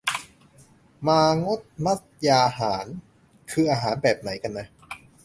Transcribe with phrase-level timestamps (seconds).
[1.07, 2.87] มางษมัศยาหาร
[3.51, 4.67] คืออาหารแบบไหนกันนะ